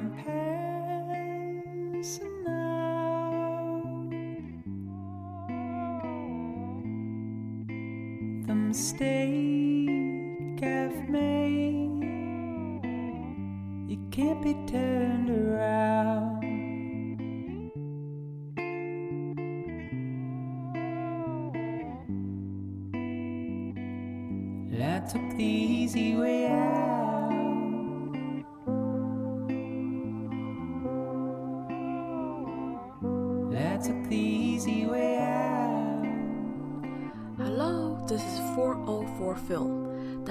[0.00, 0.10] I'm
[1.92, 4.08] passing now.
[8.46, 9.90] The mistake
[10.62, 12.80] I've made,
[13.90, 16.39] it can't be turned around.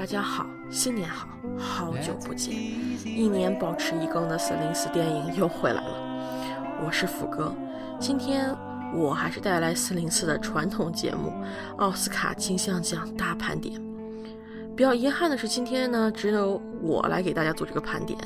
[0.09, 2.52] 家好，新年好，好久不见，
[3.05, 6.82] 一年保持一更的四零四电影又回来了。
[6.84, 7.55] 我是福哥，
[7.99, 8.49] 今天
[8.91, 11.32] 我还是带来四零四的传统节目——
[11.77, 13.80] 奥斯卡金像奖大盘点。
[14.76, 18.18] 比较遗憾的是，今天呢只有我来给大家做这个盘点，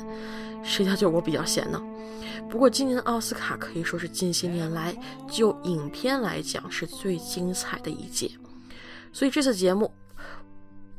[0.62, 1.78] 谁叫就我比较闲呢？
[2.48, 4.96] 不过今年的奥斯卡可以说是近些年来
[5.28, 8.30] 就影片来讲是最精彩的一届，
[9.12, 9.92] 所以这次节目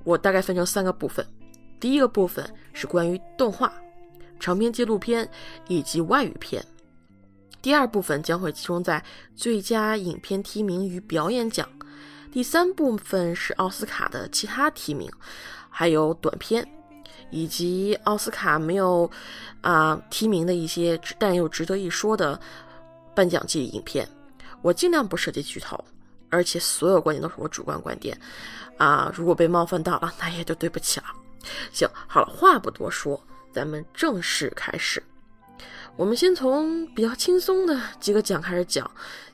[0.06, 1.26] 我大概分成三个部分，
[1.80, 3.74] 第一个部分是关于动画、
[4.40, 5.30] 长篇纪录片
[5.68, 6.64] 以及外语片，
[7.62, 9.04] 第二部分将会集中在
[9.36, 11.68] 最佳影片提名与表演奖。
[12.32, 15.10] 第三部分是奥斯卡的其他提名，
[15.70, 16.68] 还有短片，
[17.32, 19.10] 以及奥斯卡没有
[19.62, 22.40] 啊提名的一些但又值得一说的
[23.16, 24.08] 颁奖季影片。
[24.62, 25.84] 我尽量不涉及剧透，
[26.36, 28.20] 而且所有观点都是我主观观点
[28.78, 29.12] 啊。
[29.16, 31.06] 如果被冒犯到了，那也就对不起了。
[31.72, 33.20] 行，好了，话不多说，
[33.54, 35.02] 咱们正式开始。
[35.96, 38.90] 我们先从比较轻松的几个奖开始讲。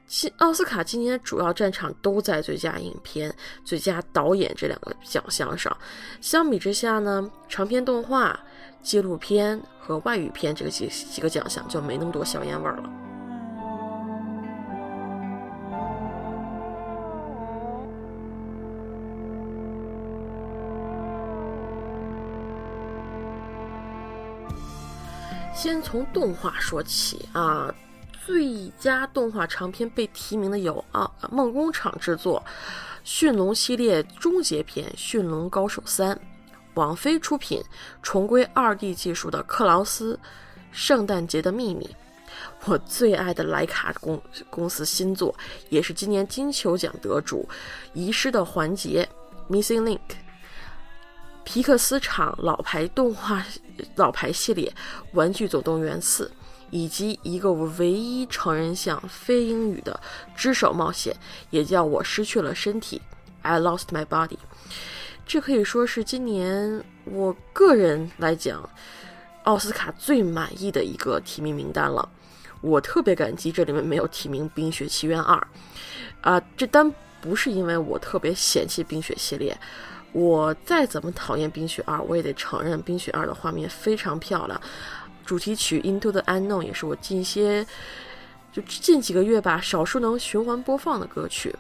[0.06, 5.76] 今奥斯卡今年主要战场都在最佳影片、最佳导演这两个奖项上。
[6.20, 8.38] 相比之下呢，长篇动画、
[8.84, 13.01] 纪录片和外语片这个几几个奖项就没那么多硝烟味儿了。
[25.62, 27.72] 先从动画说起啊。
[28.26, 32.44] 最佳动画长片被提名的有啊，梦工厂制作
[33.04, 36.16] 《驯龙系列终结篇》《驯龙高手三》，
[36.74, 37.64] 网飞出品
[38.02, 40.20] 重归二 D 技术的《克劳斯：
[40.72, 41.86] 圣诞节的秘密》，
[42.66, 44.20] 我最爱的莱卡公
[44.50, 45.36] 公司新作，
[45.70, 47.48] 也是今年金球奖得主
[47.94, 49.08] 《遗失的环节》
[49.54, 50.00] （Missing Link），
[51.44, 53.46] 皮克斯厂老牌动画
[53.96, 54.68] 老牌系列
[55.14, 56.26] 《玩具总动员四》。
[56.74, 60.00] 以及一个唯一成人向非英语的
[60.38, 61.14] 只手冒险，
[61.50, 63.02] 也叫我失去了身体
[63.42, 64.38] ，I lost my body。
[65.26, 68.70] 这可以说是今年我个人来讲，
[69.44, 72.08] 奥斯卡最满意的一个提名名单了。
[72.62, 75.36] 我特别感激这里面没有提名《冰雪奇缘二》
[76.22, 79.60] 啊，这单不是因为我特别嫌弃冰雪系列，
[80.14, 84.60] 我再怎么讨厌冰雪二，我也得承认冰雪二的画面非常漂亮。
[85.26, 87.66] 主题曲《Into the Unknown》也是我近些
[88.52, 91.56] 就近几个月吧，少数能循环播放的歌曲。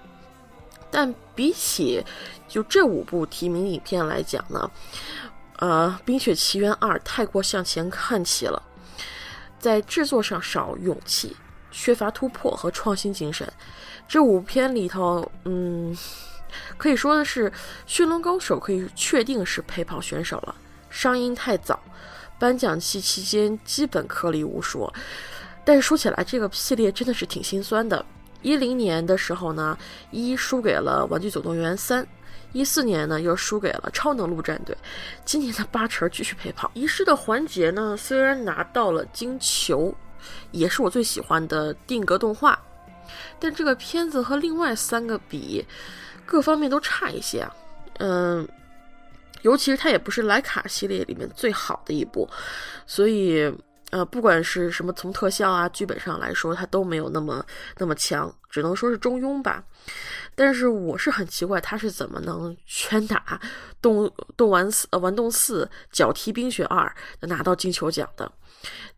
[0.89, 2.03] 但比起
[2.49, 4.69] 就这五部提名影片来讲呢，
[5.59, 8.61] 呃，《冰雪奇缘二》太过向前看齐了，
[9.57, 11.33] 在制作上少勇气，
[11.71, 13.49] 缺乏突破和创新精神。
[14.05, 15.97] 这五片里头，嗯，
[16.77, 17.49] 可以说的是，
[17.85, 20.55] 《驯龙高手》可以确定是陪跑选手了，
[20.89, 21.79] 上映太早。
[22.39, 24.91] 颁奖季期间基本颗粒无收，
[25.63, 28.03] 但是说起来，这个系列真的是挺心酸的。
[28.41, 29.77] 一零年的时候呢，
[30.09, 32.03] 一输给了《玩具总动员三》，
[32.51, 34.75] 一四年呢又输给了《超能陆战队》，
[35.23, 36.71] 今年的八成继续陪跑。
[36.73, 39.93] 遗失的环节呢，虽然拿到了金球，
[40.49, 42.59] 也是我最喜欢的定格动画，
[43.39, 45.63] 但这个片子和另外三个比，
[46.25, 47.55] 各方面都差一些啊。
[47.99, 48.47] 嗯。
[49.43, 52.29] 尤其是它也不是莱卡系列里面最好的一部，
[52.85, 53.51] 所以
[53.89, 57.43] 呃，不管是什么从特效啊、剧本上来说，它都没有那么
[57.79, 59.63] 那么强，只能说是中庸吧。
[60.35, 63.41] 但是我是很奇怪，它是怎么能拳打
[63.81, 64.07] 动
[64.37, 68.31] 动玩四、呃玩动四、脚踢冰雪二拿到金球奖的？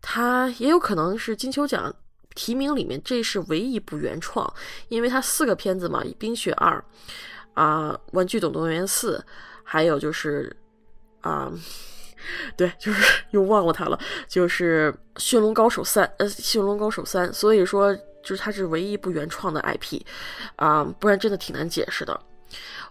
[0.01, 1.95] 它也有可能是金球奖
[2.35, 4.51] 提名里面这是唯一一部原创，
[4.89, 6.83] 因为它四个片子嘛，冰雪二
[7.53, 9.23] 啊，玩具总动员四。
[9.65, 10.55] 还有就是，
[11.21, 11.51] 啊，
[12.55, 13.01] 对，就是
[13.31, 13.97] 又忘了它了，
[14.27, 20.01] 就是《驯龙高手三》呃，《驯龙高手三》，所以说就是它是唯一不原创的 IP，
[20.57, 22.19] 啊，不然真的挺难解释的。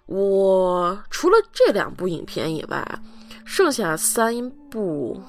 [0.07, 3.01] 我除了这两部影片以外，
[3.45, 5.23] 剩下三部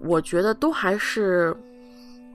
[0.00, 1.54] 我觉得都还是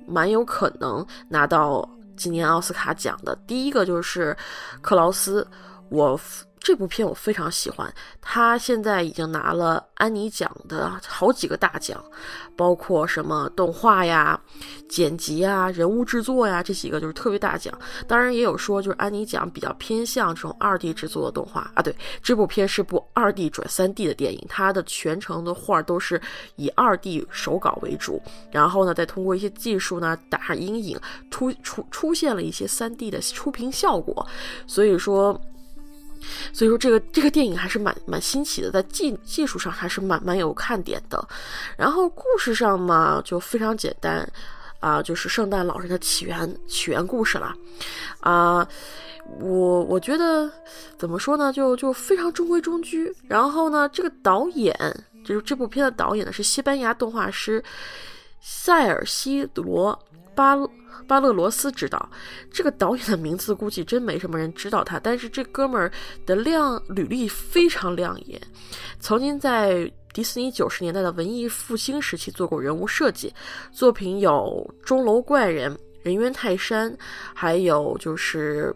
[0.08, 3.38] 蛮有可能拿到今年奥斯卡奖的。
[3.46, 4.36] 第一个就是
[4.82, 5.46] 克劳斯，
[5.90, 6.20] 我。
[6.68, 12.04] 这部片我非常喜欢，他现在已经拿了安妮奖的好几个大奖，
[12.58, 14.38] 包括什么动画呀、
[14.90, 17.74] 剪辑啊、人物制作呀，这几个就是特别大奖。
[18.06, 21.82] 当然也有说，就是安妮奖比较偏向这种二 D 制作的动画啊。
[21.82, 26.22] 对，这部片是部二 D 转三 D 的电影，它的全程的画都是
[26.58, 28.22] 以二 D 手稿为主，
[28.52, 31.00] 然后呢，再通过一些技术呢打上阴影，
[31.32, 34.28] 出出出现了一些三 D 的出屏效果，
[34.68, 35.40] 所以说。
[36.54, 41.28] 所以说，这个这个电影还是蛮蛮新奇的，在技技术上还是蛮蛮有看点的。
[41.76, 44.28] 然后故事上嘛，就非常简单，
[44.80, 47.56] 啊，就是圣诞老人的起源起源故事了。
[48.22, 48.68] 啊，
[49.40, 50.50] 我我觉得
[50.98, 53.14] 怎么说呢，就就非常中规中矩。
[53.28, 54.74] 然后呢，这个导演
[55.26, 57.64] 就是这部片的导演呢，是西班牙动画师
[58.40, 59.98] 塞尔西罗
[60.38, 60.56] 巴。
[61.06, 62.10] 巴勒罗斯执导，
[62.52, 65.90] 这个导演的名字估计真没什么人知道他，但是这哥们儿
[66.26, 68.42] 的亮履历非常亮眼，
[69.00, 73.34] 曾经在迪士尼九十年代的文艺复兴时期做过人物设计，
[73.72, 76.92] 作品有《钟楼怪人》《人猿泰山》，
[77.34, 78.76] 还有就是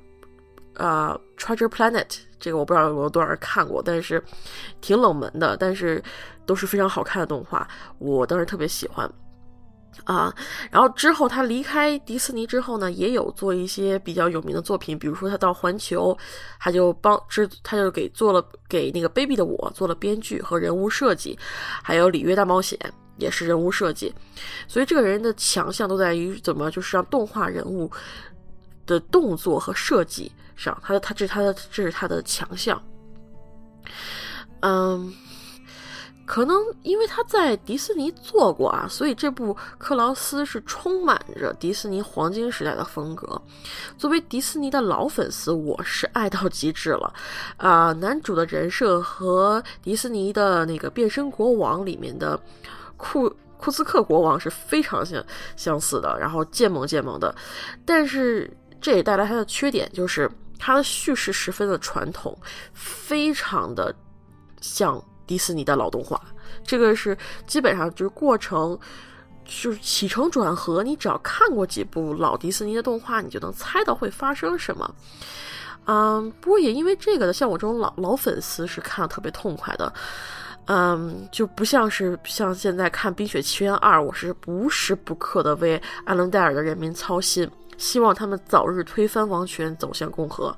[0.76, 2.06] 啊《Treasure Planet》，
[2.40, 4.24] 这个我不知道有多少人看过，但是
[4.80, 6.02] 挺冷门的，但是
[6.46, 7.68] 都是非常好看的动画，
[7.98, 9.12] 我当时特别喜欢。
[10.06, 10.34] 啊，
[10.72, 16.18] 然后之后他离开迪士尼之后呢，也有做一些比较有名的作品，比如说他到环球，
[16.60, 21.38] 他就帮制，他就给做了给那个 Baby 的我做了编剧和人物设计，
[21.84, 22.80] 还有里约大冒险
[23.18, 24.14] 也是人物设计，
[24.68, 27.92] 所以这个人的强项都在于怎么就是让动画人物
[28.88, 32.82] 的动作和设计上，他的他这是他的这是他的强项，
[34.62, 35.14] 嗯。
[36.32, 43.42] 可能因为他在迪士尼做过啊，所以这部《克劳斯》是充满着迪士尼黄金时代的风格。
[43.98, 47.14] 作为迪士尼的老粉丝，我是爱到极致了。
[47.58, 52.40] 啊，男主的人设和迪士尼的那个《变身国王》里面的
[52.96, 55.22] 库库斯克国王是非常相
[55.58, 57.36] 相似的，然后贱萌贱萌的。
[57.86, 58.50] 但是
[58.80, 62.34] 这也带来他的缺点，就是他的叙事十分的传统，
[62.74, 63.94] 非常的
[64.62, 65.04] 像。
[65.28, 66.20] 迪士尼的老动画，
[66.64, 68.78] 这个是基本上就是过程，
[69.46, 70.84] 就是起承转合。
[70.84, 74.96] 你只要看过几部老迪士尼的动画，你就能猜到会发生什么。
[75.86, 79.92] 嗯，不过也因为这个的，像我这种老老粉丝是看的特别痛快的。
[80.66, 90.56] 嗯，就不像是像现在看《冰雪奇缘二》，我是无时不刻的为艾伦戴尔的人民操心，希望他们早日推翻王权，走向共和。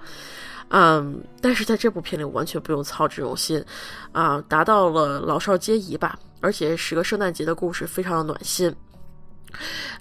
[0.76, 3.64] 嗯，但是在这部片里完全不用操这种心，
[4.12, 8.76] 啊，达到了老少皆宜吧，而且是个圣诞节的故事，非常的暖心，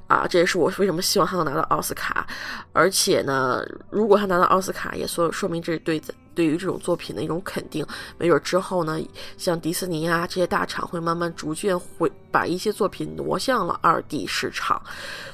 [0.06, 2.26] 啊，这也是我为什么希望他能拿到奥斯卡，
[2.72, 6.00] 而且呢，如果他拿到奥斯卡，也说说明这是对
[6.34, 7.86] 对于这种作品的一种肯定，
[8.16, 8.98] 没准之后呢，
[9.36, 14.82] 像迪士尼啊这些大厂会慢慢逐渐会把一些作品挪向了二 D 市场，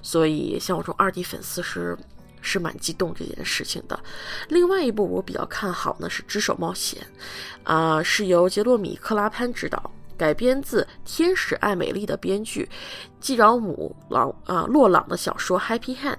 [0.03, 1.97] 所以像我这种二 D 粉丝是。
[2.49, 4.01] 是蛮激动这件事情的。
[4.49, 7.07] 另外一部我比较看好呢是《只手冒险》，
[7.71, 12.67] 啊，是由杰洛米·克拉潘执导，改编自《天使爱美丽》的编剧
[13.21, 16.15] 季饶姆朗啊洛朗的小说《Happy Hand》。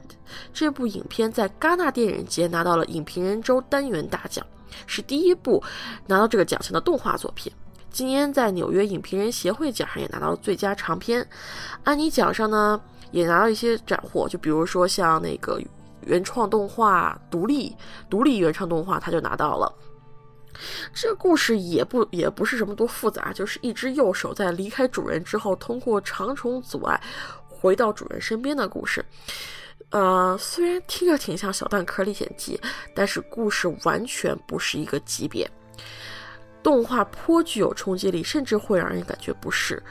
[0.54, 4.46] 这部影片在戛纳电影节拿到了影评人周单元大奖，
[4.86, 5.64] 是第一部
[6.06, 7.52] 拿到这个奖项的动画作品。
[7.90, 11.28] 今年在纽约影评人协会奖上也拿到了最佳长片，
[11.84, 15.60] 安妮奖上呢也拿到一些斩获，就比如说像那个。
[16.10, 17.76] 原创动画独立
[18.10, 19.72] 独立原创动画，他就拿到了。
[20.94, 27.00] 这故事也不也不是什么多复杂，就是一只右手在离开主人之后，通过长虫阻碍
[27.48, 29.06] 回到主人身边的故事。
[29.92, 32.60] 呃，虽然听着挺像《小蛋壳历险记》，
[32.94, 35.50] 但是故事完全不是一个级别。
[36.62, 39.82] 动画颇具有冲击力，甚至会让人感觉不适。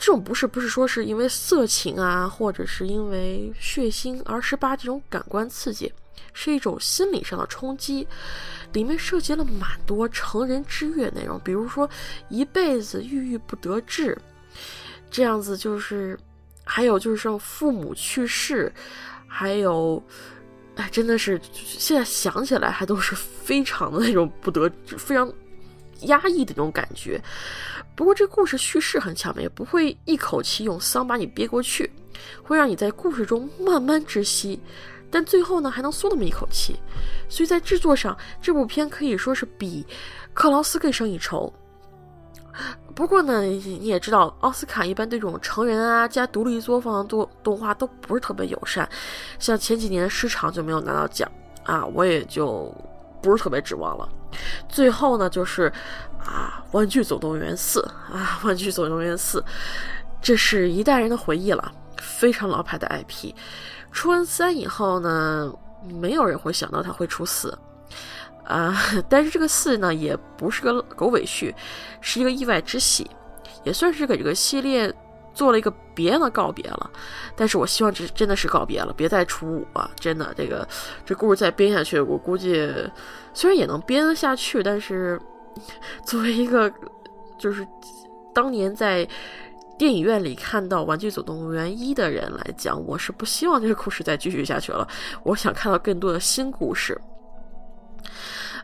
[0.00, 5.92] 这种不是不是说是因为色情啊，或者是因为血腥而十八这种感官刺激，
[6.32, 8.08] 是一种心理上的冲击。
[8.72, 11.88] 里面涉及了蛮多成人之悦内容，比如说
[12.30, 14.16] 一辈子郁郁不得志，
[15.10, 16.18] 这样子就是，
[16.64, 18.72] 还有就是像父母去世，
[19.26, 20.02] 还有，
[20.76, 25.30] 哎，真的是现在想起来还都是非常的那种不得，非常
[26.02, 27.20] 压抑的那种感觉。
[27.94, 31.90] 不过这故事叙事很巧妙，也不会一口气用丧把你憋过去，
[32.42, 34.58] 会让你在故事中慢慢窒息，
[35.10, 36.76] 但最后呢还能松那么一口气。
[37.28, 39.86] 所以在制作上，这部片可以说是比
[40.32, 41.52] 克劳斯更胜一筹。
[42.94, 48.88] 不过呢，你也知道，奥斯卡一般对这种成人啊加独立作坊的动动画都不是特别友善，
[49.38, 51.30] 像前几年市场就没有拿到奖
[51.64, 52.74] 啊，我也就
[53.22, 54.08] 不是特别指望了。
[54.68, 55.72] 最后呢，就是
[56.24, 57.80] 啊，《玩具总动员四》
[58.14, 59.40] 啊，《玩具总动员四》，
[60.20, 63.34] 这是一代人的回忆了，非常老牌的 IP。
[63.92, 65.52] 出完三以后呢，
[66.00, 67.56] 没有人会想到它会出四。
[68.44, 68.76] 啊，
[69.08, 71.54] 但是这个四呢，也不是个狗尾续，
[72.00, 73.08] 是一个意外之喜，
[73.62, 74.92] 也算是给这个系列
[75.32, 76.90] 做了一个别的告别了。
[77.36, 79.90] 但是我希望这真的是告别了，别再出五了。
[79.98, 80.66] 真的，这个
[81.04, 82.70] 这故事再编下去，我估计
[83.32, 85.20] 虽然也能编得下去，但是
[86.04, 86.72] 作为一个
[87.38, 87.66] 就是
[88.34, 89.08] 当年在
[89.78, 94.86] 电影院里看到《玩具总动员一》的人来讲，我是不希望这个故事再继续下去了。
[95.22, 97.00] 我想看到更多的新故事。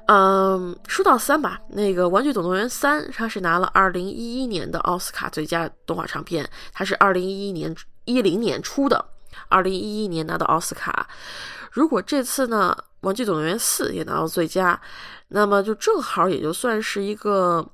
[0.06, 9.04] 嗯，说到三吧，那个《玩具总动员三》，它是拿了二零一一年的奥斯卡最佳动画长片，它是二零一一年一零年出的，
[9.48, 11.08] 二零一一年拿到奥斯卡。
[11.72, 14.80] 如果这次呢，《玩具总动员四》也拿到最佳，
[15.28, 17.66] 那么就正好也就算是一个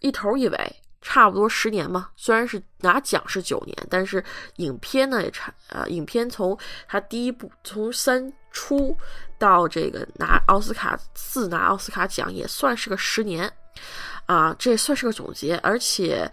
[0.00, 2.08] 一头一尾，差不多十年嘛。
[2.16, 4.24] 虽然是拿奖是九年，但是
[4.56, 8.96] 影片呢也差啊，影片从它第一部从三出。
[9.40, 13.50] 到这个拿奥斯卡四拿奥斯卡奖也算是个十年，
[14.30, 15.56] 啊，这算是个总结。
[15.56, 16.30] 而且，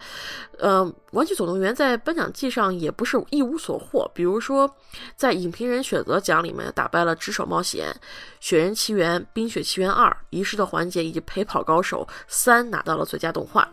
[0.56, 4.72] 呃，《玩具总动员》在颁奖季上也不是一无所获，比如说
[5.16, 7.90] 在影评人选择奖里面打败了《只手冒险》
[8.38, 13.68] 《雪人奇缘》《冰雪奇缘二》《遗失的环节》以及《陪跑高手三》拿到了最佳动画。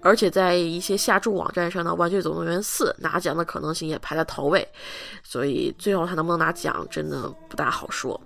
[0.00, 4.66] 而且在一些下注网站上呢，《玩具总动员四》拿奖的可能性也排在头位，
[5.22, 8.18] 所以最后他能不能拿奖，真的不大好说。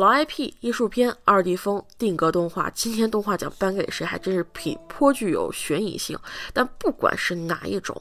[0.00, 6.18] 老 IP 艺术片二 D 风定格动画，今天动画奖颁给谁，还真是颇颇具有悬疑性。
[6.54, 8.00] 但不管是哪一种，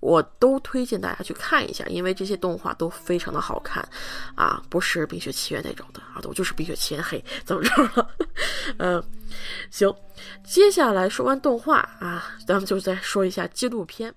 [0.00, 3.88] 我都推荐大家去看一下，因为这些动画都非常的好看
[4.34, 8.10] 啊，不是《冰雪奇缘》那种的啊，我就是《冰雪奇缘》黑怎么着了？
[8.78, 9.00] 嗯，
[9.70, 9.94] 行，
[10.44, 14.12] 接下来说完动画啊，咱们就再说一下纪录片。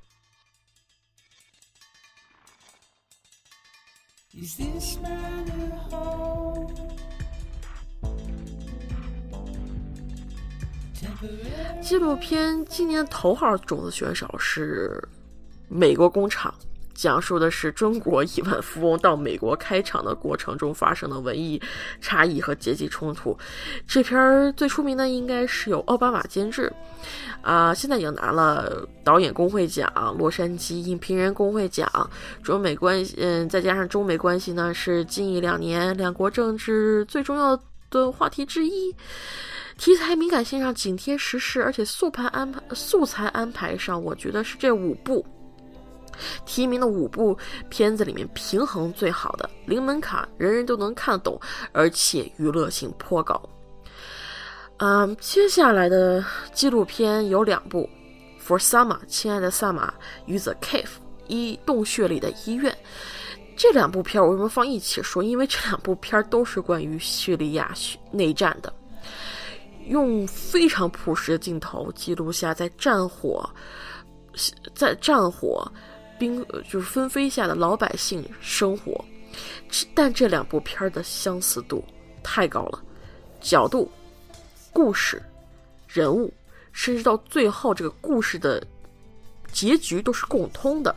[11.82, 15.02] 纪录片今年头号种子选手是
[15.68, 16.54] 美国工厂，
[16.94, 21.62] 讲述的是中国亿万富翁到美国开厂的过程中发生的文艺
[22.02, 23.38] 差异和阶级冲突。
[23.88, 26.72] 这片儿最出名的应该是由奥巴马监制，
[27.42, 31.88] 啊，现在已经拿了导演工会奖、洛杉矶影评人工会奖。
[32.42, 38.96] 中美关系，嗯，再加上中美关系呢，是近一两年两国政治最重要的的话题之一。
[39.78, 45.26] 题材敏感性上紧贴时事，而且素盘安排素材安排上，我觉得是这五部
[46.46, 47.38] 提名的五部
[47.70, 51.40] 片子里面平衡最好的，零门槛，人人都能看懂，
[51.72, 53.42] 而且娱乐性颇高。
[54.80, 56.22] 嗯，接下来的
[56.54, 57.90] 纪录片有两部，
[58.46, 59.94] 《For Sama》亲爱的萨玛
[60.26, 60.84] 与《The Cave》
[61.28, 62.78] 一洞穴里的医院。
[63.60, 65.22] 这两部片我为什么放一起说？
[65.22, 67.76] 因为这两部片都是关于叙利亚
[68.10, 68.74] 内战的。
[69.88, 73.50] 用非常朴实的镜头记录下在战火，
[74.74, 75.70] 在战火
[76.18, 79.04] 兵就是纷飞下的老百姓生活，
[79.94, 81.84] 但这两部片儿的相似度
[82.24, 82.82] 太高了，
[83.42, 83.92] 角度、
[84.72, 85.22] 故事、
[85.86, 86.34] 人物，
[86.72, 88.66] 甚至到最后这个故事的
[89.52, 90.96] 结局都是共通的。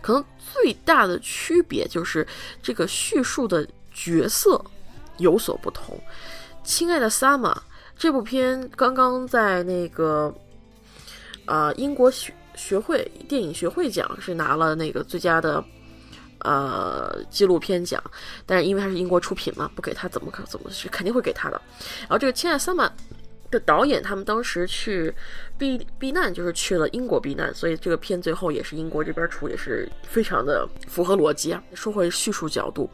[0.00, 2.26] 可能最大的区别就是
[2.62, 4.64] 这个叙述的角色
[5.18, 5.98] 有所不同。
[6.64, 7.56] 亲爱的萨玛，
[7.96, 10.34] 这部片刚刚在那个
[11.46, 15.64] 啊英国学学会电影学会奖是拿了那个最佳的
[16.40, 18.02] 呃纪录片奖，
[18.44, 21.60] 但是因为它是英国出品嘛，不给他怎么可怎么是肯定会给他的。
[22.00, 22.90] 然后这个亲爱的萨玛。
[23.50, 25.12] 的导演他们当时去
[25.56, 31.62] 避避难，就是去了英国避难，所以这个片最后也是英国这边出，也是非常的符合逻辑啊。
[31.72, 32.90] 说回叙述角度，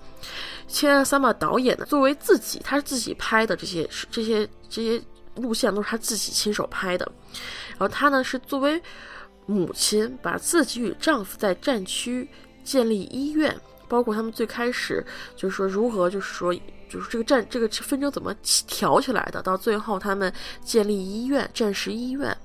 [0.68, 5.02] 亲爱的萨玛导演呢，作为自己，他是自己拍的这些这些这些
[5.36, 7.10] 录像都是他自己亲手拍的，
[7.70, 8.80] 然后他呢是作为
[9.46, 12.28] 母亲，把自己与丈夫在战区
[12.62, 13.54] 建立医院，
[13.88, 16.54] 包括他们最开始就是说如何就是说。
[16.94, 19.42] 就是这个战这个纷争怎么起挑起来的？
[19.42, 20.32] 到最后他们
[20.62, 22.36] 建立医院，战时医院，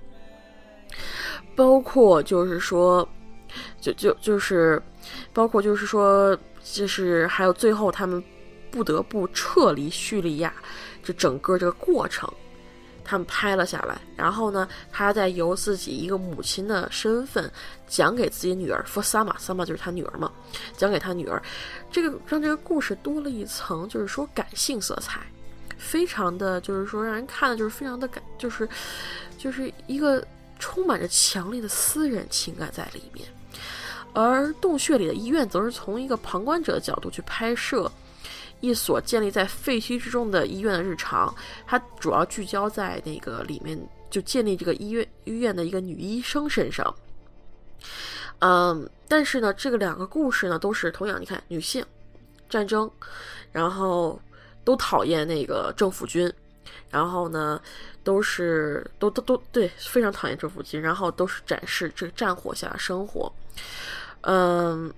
[1.55, 3.07] 包括就是说，
[3.79, 4.81] 就就就是，
[5.31, 8.23] 包括就是说，就是还有最后他们
[8.71, 10.51] 不得不撤离叙利亚，
[11.03, 12.27] 这整个这个过程，
[13.09, 17.51] 他们拍了下来，然后呢，他再由自己一个母亲的身份
[17.87, 20.31] 讲给自己女儿，for Sama，Sama 就是他女儿嘛，
[20.77, 21.41] 讲给他女儿，
[21.91, 25.21] 这个让这个故事多了一层，就是说感性色彩，
[25.75, 28.69] 非常的就是说让人看的就是非常的感，就是
[29.39, 30.23] 就是一个
[30.59, 33.27] 充满着强烈的私人情感在里面。
[34.13, 37.91] 而洞穴里的医院则是从一个旁观者的角度去拍摄
[38.61, 41.33] 一所建立在废墟之中的医院的日常，
[41.65, 46.93] 它主要聚焦在那个里面就建立这个医院医院的一个女医生身上。
[48.39, 51.85] 嗯，但是呢，这个两个故事呢都是同样，你看女性
[52.49, 52.89] 战争，
[53.51, 54.19] 然后
[54.63, 56.31] 都讨厌那个政府军，
[56.89, 57.61] 然后呢
[58.03, 63.31] 都是都都都对非常讨厌政府军，然后都是展示这个战火下的生活。
[64.21, 64.93] 嗯，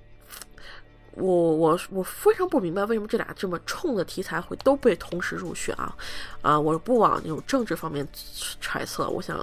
[1.13, 5.95] 我我我非常不明白为什么这俩这么冲的题材会都被同时入选啊
[6.41, 6.59] 啊！
[6.59, 8.07] 我不往那种政治方面
[8.59, 9.37] 揣测，我想，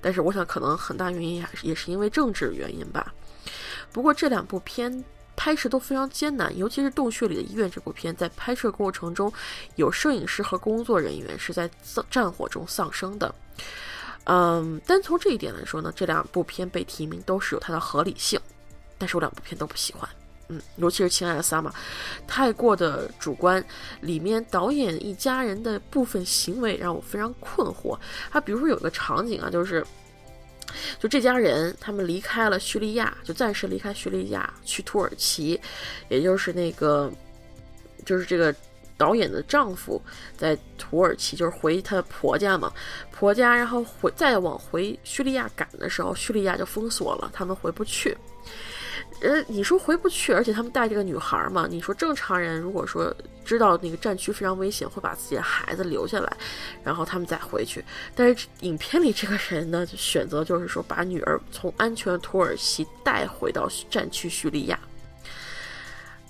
[0.00, 3.14] 但是我想可能很大原因还是也是因为政治原因吧。
[3.92, 5.04] 不过这两部片
[5.36, 9.32] 拍摄都非常艰难，尤其是《洞穴里的医院》这部片，在拍摄过程中
[9.76, 11.70] 有摄影师和工作人员是在
[12.10, 13.34] 战火中丧生的。
[14.24, 18.40] 嗯，单从这一点来说呢，这两部片被提名都是有它的合理性。
[18.98, 20.08] 但是我两部片都不喜欢，
[20.52, 21.70] 嗯，尤其是《亲爱的萨玛》，
[22.26, 23.64] 太过的主观，
[24.02, 27.98] 里面导演一家人的部分行为让我非常困惑。
[28.30, 29.82] 他比如说有个场景啊，就是，
[30.98, 35.58] 就这家人他们离开了叙利亚，就暂时离开叙利亚去土耳其，
[36.10, 37.10] 也就是那个，
[38.04, 38.54] 就是这个
[38.98, 40.00] 导演的丈夫
[40.36, 42.70] 在土耳其，就是回他婆家嘛，
[43.10, 48.14] 婆家，然后回再往回叙利亚赶的时候，叙利亚就封锁了，他们回不去。
[49.22, 51.68] 呃，你说回不去，而且他们带这个女孩嘛？
[51.70, 53.14] 你说正常人如果说
[53.44, 56.36] 知道那个战区非常危险，会把自己的孩子留下来，
[56.82, 57.84] 然后他们再回去。
[58.16, 64.76] 但是影片里这个人呢，就选择就是说把女儿从安全土耳其带回到战区叙利亚，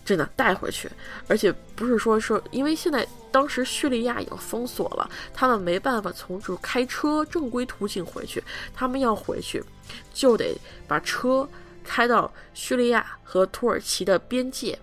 [0.04, 0.86] 真的带回去，
[1.28, 9.64] 而且不是说说，因为现在当时叙利亚已经封锁了，他们没办法从就开车正规途径回去，他们要回去
[10.12, 10.54] 就得
[10.86, 11.48] 把车。
[11.82, 14.78] 开到叙利亚和土耳其的边界，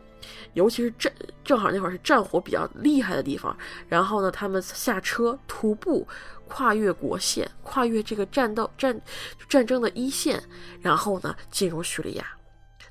[0.53, 1.11] 尤其是战
[1.43, 3.55] 正好那会儿是战火比较厉害的地方。
[3.87, 6.07] 然后呢，他们下车徒步
[6.47, 8.99] 跨越国线，跨越这个战斗战
[9.47, 10.43] 战争的一线，
[10.81, 12.25] 然后呢进入叙利亚。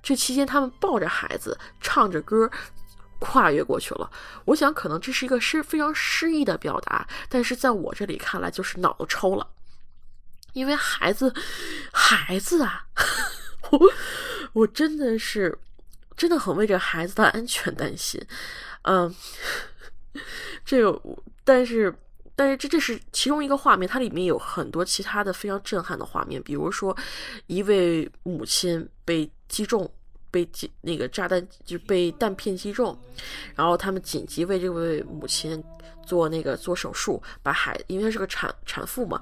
[0.03, 2.49] 这期间，他们抱着孩子，唱着歌，
[3.19, 4.09] 跨越过去了。
[4.45, 9.47] 我想，可能这是一个诗非常诗意的表达，但是在我这里看来，就是脑子抽了，
[10.53, 11.35] 因为孩子，
[11.93, 12.87] 孩子啊。
[13.71, 13.81] 我
[14.55, 15.57] 我真的是
[16.17, 18.21] 真的很为这孩子的安全担心，
[18.83, 19.15] 嗯，
[20.65, 21.01] 这个
[21.45, 21.95] 但是
[22.35, 26.97] 但是这这是其中一个画面，它里面有很多其他的非常震撼的画面，比如说
[27.47, 29.89] 一位母亲被击中，
[30.31, 32.99] 被击那个炸弹就被弹片击中，
[33.55, 35.63] 然后他们紧急为这位母亲
[36.05, 39.21] 做那个做手术，把孩因为她是个产产妇嘛，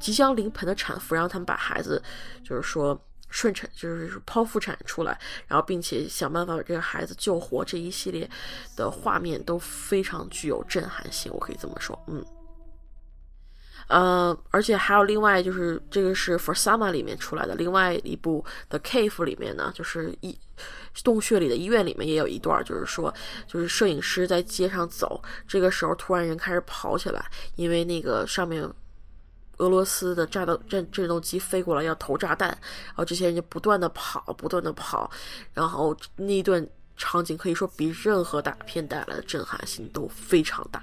[0.00, 2.02] 即将临盆的产妇，然后他们把孩子
[2.42, 3.00] 就是说。
[3.28, 8.28] 顺产就是剖腹产出来，然后并且想办法把这个孩子救活，这一系列
[8.76, 12.24] 的画面都非常具有震撼性，我可以这么说，嗯，
[13.88, 20.38] 呃，而且还有另外就是这个是《For Sama》里面出来的另外一部《The Cave》里面呢，就是一
[21.02, 23.12] 洞穴里的医院里面也有一段，就是说
[23.46, 27.24] 就是摄影师在街上走，这个时候突然人开始跑起来，
[27.56, 28.66] 因为那个上面。
[29.58, 35.10] 俄罗斯的炸弹战战斗机飞过来要投炸弹，然后这些人就不断的跑，不断的跑，
[35.54, 36.66] 然后那一段
[36.96, 40.82] 场景可以说比任何大片带来的震撼性都非常大。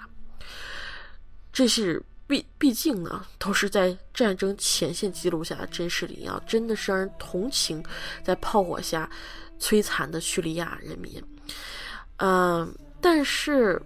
[1.51, 7.83] 这是毕毕竟呢，都是在战争前线记录下的真实里啊，真的是让人同情
[8.23, 9.09] 在炮火下
[9.59, 11.23] 摧残的叙利亚人民。
[12.17, 13.81] 嗯，但是。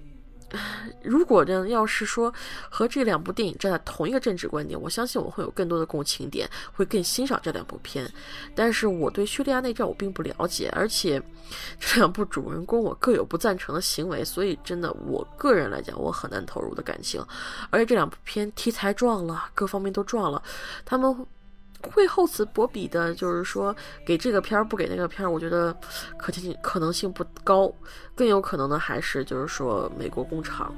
[1.04, 2.34] 如果呢，要是说
[2.70, 8.10] 和这两部电影站在同一个政治观点，我相信我会有更多的共情点，会更欣赏这两部片。
[8.56, 11.22] 但是我对叙利亚内战我并不了解，而且
[11.80, 17.22] 这两部主人公我各有不赞成的行为，所以真的我个人来讲，我很难投入的感情。
[17.70, 20.42] 而且这两部片题材撞了，各方面都撞了，
[20.86, 21.26] 他们。
[21.82, 25.76] 会厚此薄彼的，就是说给这个片儿不给那个片儿，我觉得
[26.18, 27.72] 可能性可能性不高，
[28.16, 30.74] 更有可能的还是就是说美国工厂。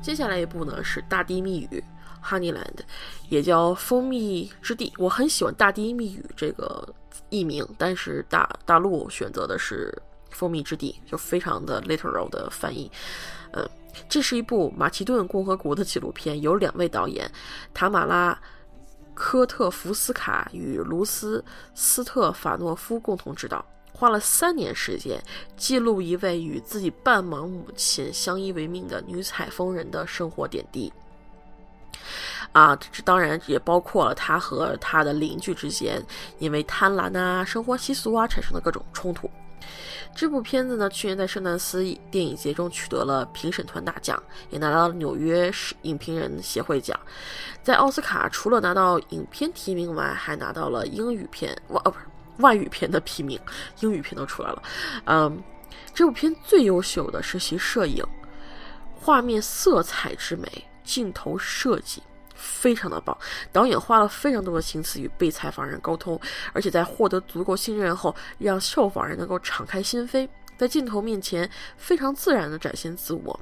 [0.00, 1.66] 接下来一部呢是《大地密语》
[2.28, 2.80] （Honeyland），
[3.28, 4.92] 也叫蜂蜜之地。
[4.98, 6.86] 我很喜欢“大地密语”这个
[7.30, 9.96] 译名，但是大大陆选择的是
[10.30, 12.90] “蜂蜜之地”，就非常的 literal 的翻译。
[13.52, 13.68] 嗯，
[14.08, 17.30] 这是一部马其顿共和国的纪录片，由两位导演
[17.72, 18.32] 塔马拉·
[19.14, 21.40] 科特福斯卡与卢斯·
[21.74, 23.64] 斯特法诺夫共同执导。
[23.92, 25.20] 花了三年时间，
[25.56, 30.92] 记录一位与自己半盲母亲相依为命的女采风人的生活点滴。
[32.52, 36.02] 啊，这当然也包括了他和他的邻居之间
[36.38, 39.30] 因为贪婪啊、生活习俗啊产生的各种冲突。
[40.14, 46.98] 这部片子呢，去年在圣丹斯电影节中取得了评审团大奖，也拿到了纽约影评人协会奖。
[47.62, 52.06] 在奥斯卡，除了拿到影片提名外，还拿到了英语片，哇，哦不是。
[52.38, 53.38] 外语片的提名，
[53.80, 54.62] 英语片都出来了。
[55.06, 55.42] 嗯，
[55.92, 58.04] 这部片最优秀的是其摄影、
[58.94, 60.46] 画面色彩之美、
[60.84, 62.00] 镜头设计
[62.38, 63.14] 非常的棒。
[63.52, 66.18] 导演花了非常多的心思与被采访人沟通，
[66.54, 73.38] 而且在获得足够信任后，让受访人能够敞开心扉，在镜头面前非常自然的展现自我。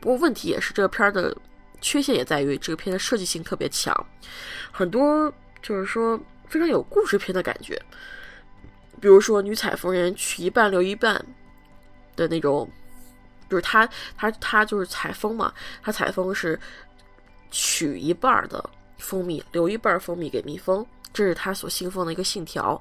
[0.00, 1.36] 不过问题也是，这个片儿的
[1.82, 3.94] 缺陷也在于这个片的设计性特别强，
[4.70, 6.18] 很多就是说。
[6.48, 7.80] 非常有故事片的感觉，
[9.00, 11.24] 比如说女采风人取一半留一半
[12.14, 12.70] 的那种，
[13.48, 15.50] 就是她她她就是采风嘛，
[15.82, 16.60] 她采风是
[17.52, 22.80] 取一半的蜂蜜，留一半蜂蜜给蜜蜂，这是他所信奉的一个信条。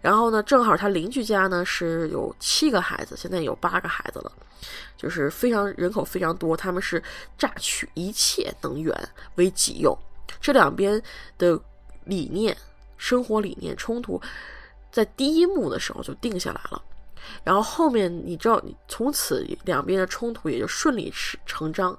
[0.00, 4.32] 然后呢，正好他邻居家呢是有七个孩子，现在有八个孩子了，
[4.96, 7.02] 就是非常人口非常多，他们是
[7.36, 8.96] 榨取一切能源
[9.34, 9.94] 为己用，
[10.40, 11.02] 这两边
[11.36, 11.60] 的
[12.04, 12.56] 理念。
[12.96, 14.18] 生活理念冲突，
[14.90, 16.82] 在第一幕的时候就定下来了，
[17.42, 21.12] 然后后面你知道，从此两边的冲突也就顺理
[21.44, 21.98] 成章，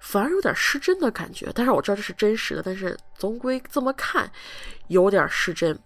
[0.00, 1.50] 反而有点失真的感觉。
[1.54, 4.30] 但是我知道这是真实的，但是总归这么看，
[4.88, 5.78] 有点失真。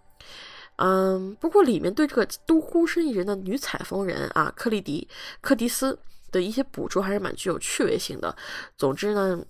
[0.77, 5.09] 嗯，不过里面对这个都孤身一人的女采风人啊，克利迪
[5.41, 5.99] 柯迪斯
[6.31, 8.35] 的一些捕捉还是蛮具有趣味性的。
[8.77, 9.45] 总之呢。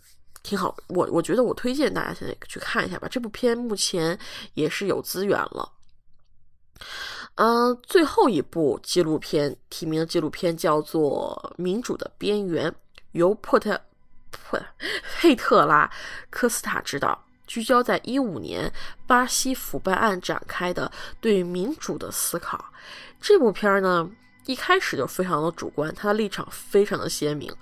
[0.44, 3.06] 挺好，我我觉得我推荐大家现在去看一下吧。
[3.08, 4.18] 这部片目前
[4.54, 5.72] 也是有资源了。
[7.36, 12.68] 嗯，最后一部纪录片提名的纪录片叫做《民主的边缘》，
[13.12, 13.80] 由珀特珀
[15.18, 15.90] 佩特拉
[16.30, 18.72] 科斯塔执导，聚焦在一五年
[19.06, 20.90] 巴西腐败案展开的
[21.20, 22.64] 对民主的思考。
[23.20, 24.10] 这部片呢，
[24.46, 27.54] 一开始就非常的主观，他的立场非常的鲜明。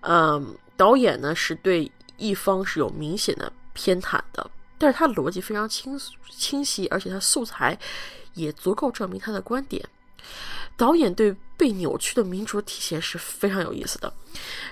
[0.00, 1.90] 嗯，导演呢是对。
[2.18, 7.78] 一方是有明显的偏袒的，但是他的逻辑非常清清晰，而且他素材
[8.32, 9.86] 也足够证明他的观点。
[10.78, 14.12] 导演对被扭曲的民主体现是非常有意思的，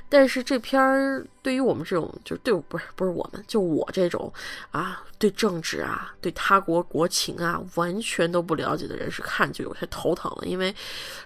[0.09, 4.33] 但是这片儿对于我们这种就是对不是不是我们就我这种
[4.71, 10.75] 啊对政治啊对他国国情啊完全都不了解的人是看就有些头疼了，因为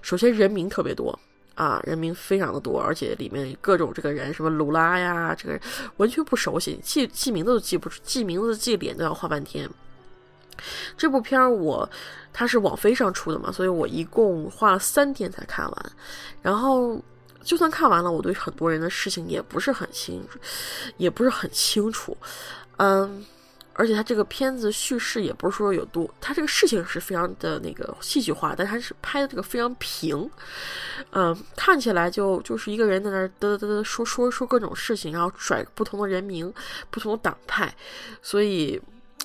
[0.02, 1.18] 首先人名特别多。
[1.54, 5.60] 啊，人名非常的多，而且里面各种这个人，什么鲁拉呀，这个
[5.96, 9.68] 完全不熟悉，记记名字都记不住，记名字记脸都要花半天。
[10.96, 11.90] 这部片儿我
[12.32, 15.92] 它是网飞上出的嘛，所以我一共花了三天才看完。
[16.42, 17.02] 然后
[17.42, 20.38] 就算看完了，我对很多人的事情也不是很清楚，
[20.96, 22.16] 也不是很清楚，
[22.76, 23.26] 嗯。
[23.74, 30.28] 而且他这个片子叙事也不是说有多，他这个事情是非常的那个戏剧化，但他是拍的这个非常平，
[31.12, 36.52] 嗯，看起来就就是一个人在那儿嘚嘚嘚说说说各种事情，然后甩不同的人名、
[36.90, 37.72] 不同的党派，
[38.20, 38.82] 所以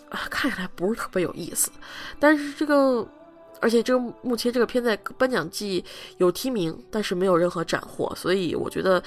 [0.10, 1.72] 啊，看起来不是特别有意思。
[2.20, 3.08] 但是这个，
[3.60, 5.84] 而且这个目前这个片在颁奖季
[6.18, 9.02] 有提名，但是没有任何斩获，所以我觉得。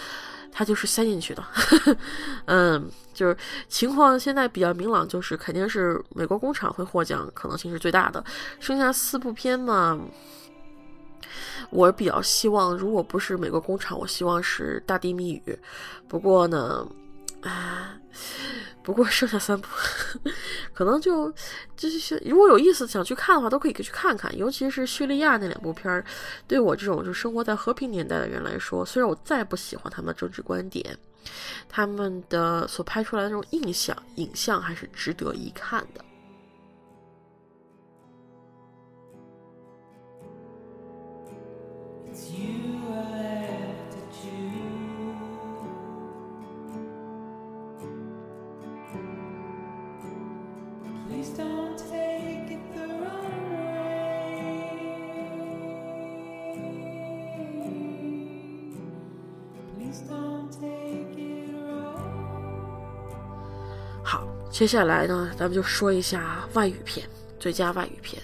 [0.59, 1.45] 它就是塞进去的，
[2.47, 3.37] 嗯，就是
[3.69, 8.25] 情况现在比较明朗，就是肯定是美国工厂会获奖，可能性是最大的。
[8.59, 10.01] 剩下四部片嘛，
[11.69, 15.43] 我比较希望，如果不是美国工厂，我希望是《大地密语》。
[16.09, 16.89] 不过呢，
[17.43, 17.93] 啊。
[18.87, 19.67] 不过剩下三部，
[20.73, 21.29] 可能就
[21.77, 24.33] 就是如果有意思想去看的话，都可以去看看。
[24.39, 26.05] 尤其是叙利亚那两部片儿，
[26.47, 30.97] 对我这种就生活在和平年代的人来说，虽然我再不喜欢他们的政治观点，
[31.69, 36.05] 他们的所拍出来的那种印象影像还是值得一看的。
[64.57, 67.07] 接下来呢，咱们就说一下外语片，
[67.39, 68.23] 最佳外语片。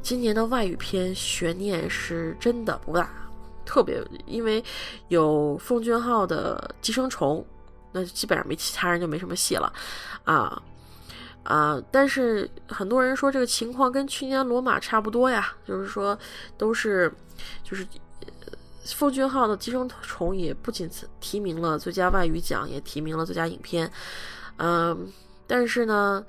[0.00, 3.10] 今年的外语片悬念是真的不大，
[3.64, 4.62] 特别因为
[5.08, 7.40] 有奉俊昊的《寄生虫》，
[7.90, 9.72] 那基本上没其他人就没什么戏了，
[10.22, 10.62] 啊
[11.42, 11.82] 啊！
[11.90, 16.16] 但是很多人说这个情况跟去年《罗马》差不多呀，就是说
[16.56, 17.12] 都是
[17.64, 17.84] 就是
[18.84, 23.90] 奉俊昊的《寄生虫》也不仅提名了最佳外语奖，也提名了最佳影片，
[24.58, 25.12] 嗯。
[25.46, 26.24] 但是呢，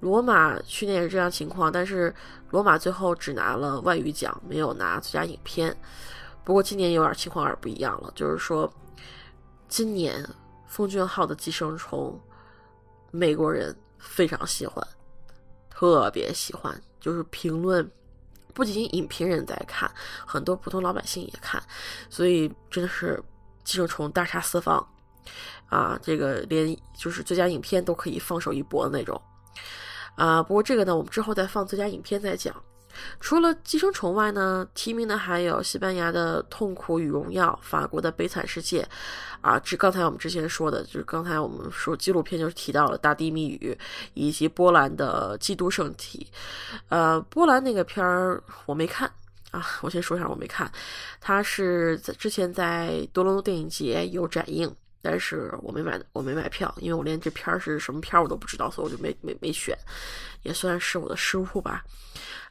[0.00, 2.14] 罗马去年也是这样情况，但是
[2.50, 5.76] 罗马最后只拿了外语奖，没有拿最佳影片。
[6.44, 8.72] 不过今年有点情况而不一样了，就是说，
[9.68, 10.24] 今年
[10.66, 12.18] 奉俊昊的《寄生虫》，
[13.10, 14.86] 美国人非常喜欢，
[15.68, 17.90] 特别喜欢，就是评论，
[18.54, 19.90] 不仅影评人在看，
[20.24, 21.62] 很多普通老百姓也看，
[22.08, 23.16] 所以真的是
[23.64, 24.86] 《寄生虫》大杀四方。
[25.68, 29.20] 啊，这个连就是最佳影片都可以放手一搏的那种，
[30.14, 32.54] 啊，不过这个呢，我们之后再放最佳影片再讲。
[33.20, 38.80] 除了《寄生虫》外呢，提名的还有西班牙的《痛苦与荣耀》、法国的《悲惨世界》，
[39.42, 43.76] 啊，这刚才我们之前说的，就是刚才我们说纪录片就是提到了《大地密语》，
[44.14, 46.26] 以及波兰的《基督圣体》。
[46.88, 49.12] 呃，波兰那个片儿我没看
[49.50, 50.72] 啊，我先说一下我没看，
[51.20, 54.74] 它是在之前在多伦多电影节有展映。
[55.08, 59.78] 但是我没买，我没买票，因为我连这片儿是什么片儿我都不知道，所以我就没没没选，
[60.42, 61.84] 也算是我的失误吧。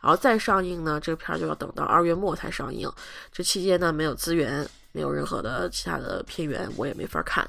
[0.02, 2.89] 然后再上映呢，这个片儿就要等到二月末才上映，
[3.30, 7.46] 这期间呢没有资源，没有任何的其他的片源，我也没法看，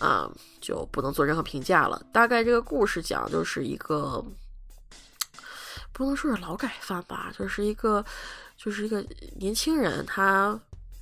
[0.00, 0.28] 啊，
[0.60, 2.02] 就不能做任何评价了。
[2.12, 4.24] 大概这个故事讲就是一个，
[5.92, 8.04] 不能说是劳改犯吧，就是一个，
[8.56, 9.04] 就是一个
[9.36, 10.58] 年轻人，他。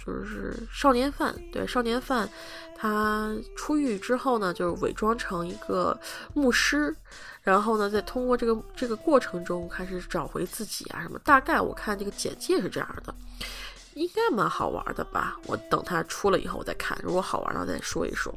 [0.06, 2.28] 就是少年犯，对少年犯，
[2.76, 5.98] 他出狱之后呢，就是伪装成一个
[6.32, 6.94] 牧师，
[7.42, 11.18] 然后呢，再通过这个这个过程中开始找回自己啊什么。
[11.24, 13.12] 大概我看这个简介是这样的，
[13.94, 15.36] 应该蛮好玩的吧？
[15.46, 18.32] 我等他出了以后我再看，如果好玩了再说一说。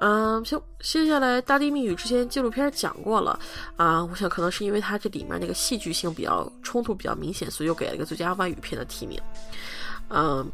[0.00, 3.38] 嗯，行，接下来《大地密语》之前纪录片讲过了
[3.76, 9.20] 啊，我想可能是因为它这里面那个戏剧性比较冲突比较明显，所以又给了一个最佳外语片的提名。
[10.08, 10.50] 嗯。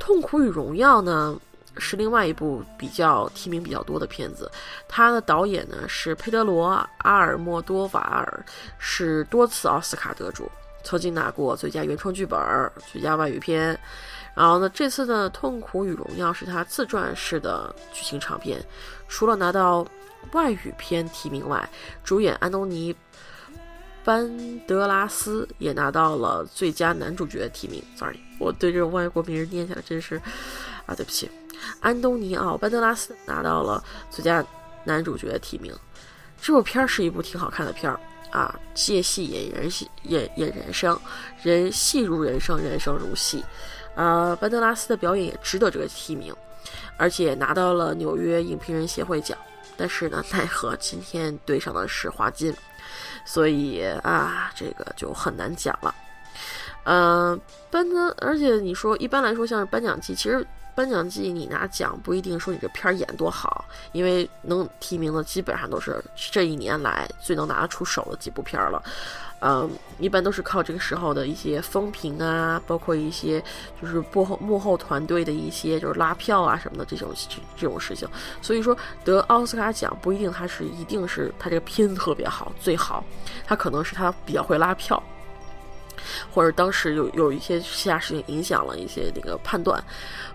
[0.00, 1.38] 痛苦与荣耀呢，
[1.76, 4.50] 是另外一部比较提名比较多的片子。
[4.88, 8.44] 它的导演呢是佩德罗·阿尔莫多瓦尔，
[8.78, 10.50] 是多次奥斯卡得主，
[10.82, 12.38] 曾经拿过最佳原创剧本、
[12.90, 13.78] 最佳外语片。
[14.34, 18.60] 然后呢，这次的痛苦与荣耀是他自传式的剧情长片，
[19.06, 19.86] 除了拿到
[20.32, 21.68] 外语片提名外，
[22.02, 22.96] 主演安东尼。
[24.04, 27.82] 班德拉斯也拿到了最佳男主角提名。
[27.96, 30.20] Sorry，我对这种外国名人念起来真是
[30.86, 31.30] 啊，对不起。
[31.80, 34.44] 安东尼奥·班德拉斯拿到了最佳
[34.84, 35.74] 男主角提名。
[36.40, 40.98] 这部片儿是一部挺好看的片儿啊，借戏演人戏，演演人生，
[41.42, 43.44] 人戏如人生，人生如戏。
[43.94, 46.34] 啊，班德拉斯的表演也值得这个提名，
[46.96, 49.36] 而且拿到了纽约影评人协会奖。
[49.76, 52.54] 但是呢，奈何今天对上的是华金。
[53.30, 55.94] 所以啊，这个就很难讲了。
[56.82, 57.40] 嗯，
[57.70, 68.82] 颁的，而且你说一般来说，像是颁奖季，其实颁奖季你拿奖不一定说你这片儿演多好，因为能提名的基本上都是这一年来最能拿得出手的几部片儿了。
[69.42, 73.42] 嗯，一般都是靠这个时候的一些风评啊，包括一些
[73.80, 77.08] 就是幕后幕后团队的一些就是拉票啊什么的这种
[77.56, 78.06] 这种事情。
[78.42, 83.02] 所以说得奥斯卡奖不一定他是一定是他这个片特别好最好，
[83.46, 85.02] 他可能是他比较会拉票，
[86.32, 89.82] 或者当时有有一些其他事情影响了一些那个判断。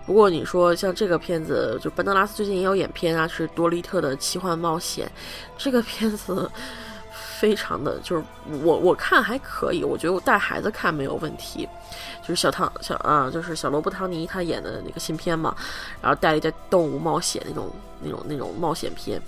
[0.04, 5.10] 不过你说像这个片子，就班德拉斯最近也有演片啊，是多利特的奇幻冒险，
[5.56, 6.50] 这个片子。
[7.38, 8.24] 非常的就是
[8.62, 11.68] 我我看还可以，我觉得我带孩子看没有问题。
[12.22, 15.54] 就是小汤小啊，就是小罗伯·唐尼他演的那个新片嘛，
[16.00, 19.20] 然后带了一点动物冒险那种那种那种冒险片。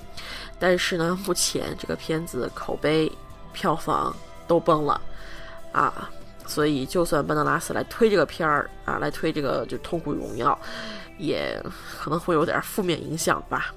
[0.59, 3.13] 但是呢，目前这个片子口碑、
[3.53, 4.99] 票房都崩了
[5.73, 6.09] 啊，
[6.49, 10.59] 所以就算班德拉斯来推这个片儿啊，来推这个就《痛苦荣耀》，
[11.19, 11.63] 也
[12.01, 13.73] 可能会有点负面影响吧。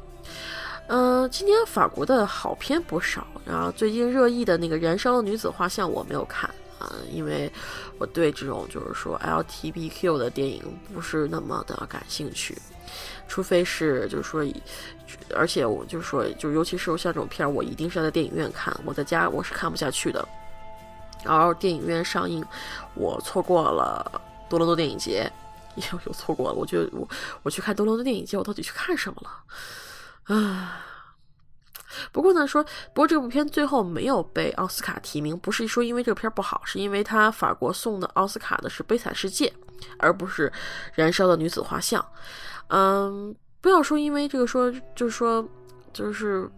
[0.88, 7.52] 嗯，今年法国的好片不少，然后最近热议的那个《燃烧的女子画像》我没有看啊，因为
[7.98, 12.58] 我对这种就是说 LTBQ 的电影不是那么的感兴趣，
[13.28, 14.46] 除非是就是说，
[15.36, 20.28] 而且我就是说，就尤其是像这种片儿，我一定是要在电影院看，我在家我是看不下去的。
[21.24, 22.44] 然后电影院上映，
[22.96, 25.32] 我错过了多伦多电影节，
[25.76, 26.56] 又又错过了。
[26.56, 27.08] 我觉得我
[27.44, 30.36] 我去看多伦多电影节，我到底去看什么了？
[30.36, 30.86] 啊，
[32.12, 39.48] 不过呢，说不过这部片最后没有被奥斯卡提名，不是说因为这个片不好，是因为他法国送的奥斯卡的是《悲惨世界》，
[39.98, 40.50] 而不是
[40.94, 42.02] 《燃烧的女子画像》。
[42.68, 45.46] 嗯，不要说因为这个说，就是说，
[45.94, 46.50] 就是，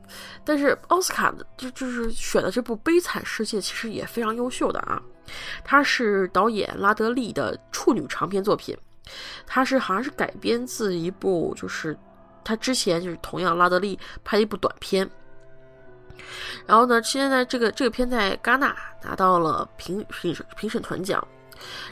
[0.43, 5.01] 但是奥斯卡的就就是选的这部《悲惨世界》其实也非常优秀的啊。
[5.63, 8.77] 它是导演拉德利的处女长篇作品，
[9.47, 11.97] 它是好像是改编自一部就是
[12.43, 15.09] 他之前就是同样拉德利拍的一部短片。
[16.67, 21.25] 然后呢，现在这个这个片在戛纳拿到了评评评审团奖，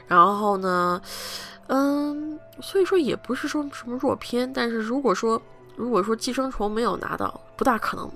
[0.08, 1.02] 然后呢，
[1.68, 5.42] 嗯，所以说也不是说什么弱片，但是如果说
[5.76, 8.10] 如果说寄生虫没有拿到，不大可能，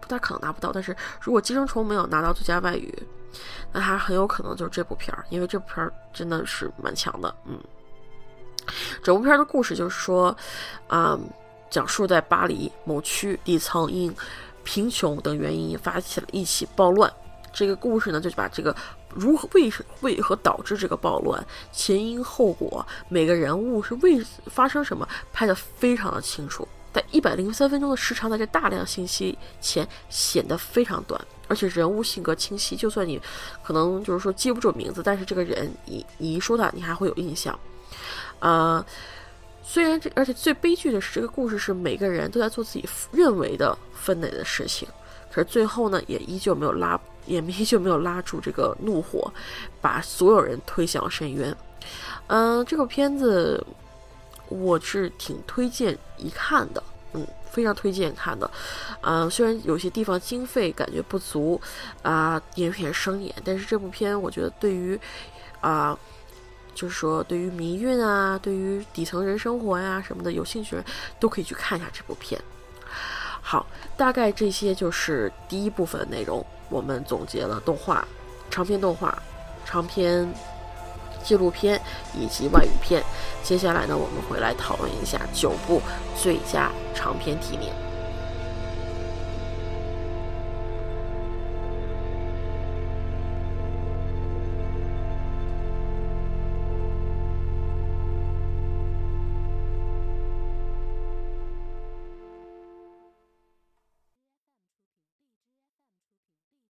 [0.00, 2.92] 不大可能拿不到，但是如果寄生虫没有拿到最佳外语，
[3.72, 7.58] 那还很有可能就是这部片儿，因为这部片儿真的是蛮强的，嗯，
[9.02, 10.36] 整部片的故事就是说，
[10.88, 11.18] 啊，
[11.70, 14.14] 讲述在巴黎某区底层因。
[14.66, 17.12] 贫穷等原因发起了一起暴乱。
[17.52, 18.74] 这个故事呢，就把这个
[19.10, 26.66] 如何、为、为何导致这个暴乱、前因后果、每个人物是为发生什么，拍得非常的清楚。
[26.94, 32.74] 在一百零三分钟的时长，在这大量信息前显得非常短，而且人物性格清晰。
[32.76, 33.20] 就算你
[33.62, 37.58] 可能就是说记不住名字，但是这个人，你你一说他，你还会有印象。
[38.38, 38.86] 啊。
[39.66, 44.86] 虽然这，而且最悲剧的是，这个故事是每个人都在做自己认为的分内的事情，
[45.32, 49.32] 可是最后呢，也依旧没有拉，也依旧没有拉住这个怒火，
[49.80, 51.56] 把所有人推向深渊。
[52.26, 53.66] 嗯，这个片子
[54.62, 58.50] 我是挺推荐一看的，嗯，非常推荐看的。
[59.02, 61.60] 嗯，虽然有些地方经费感觉不足，
[62.02, 64.98] 啊，也有点生眼，但是这部片我觉得对于，
[65.60, 65.98] 啊。
[66.76, 70.84] 就是说，对于民运啊，对于底层人生活呀什么的有兴趣人，
[71.20, 72.40] 都可以去看一下这部片。
[73.40, 73.64] 好，
[73.96, 76.44] 大概这些就是第一部分的内容。
[76.68, 78.04] 我们总结了动画、
[78.50, 79.16] 长篇动画、
[79.64, 80.28] 长篇
[81.24, 81.80] 纪录片
[82.14, 83.02] 以及外语片。
[83.42, 85.80] 接下来呢，我们回来讨论一下九部
[86.16, 87.70] 最佳长篇提名。